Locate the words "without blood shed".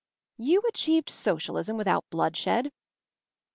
1.77-2.71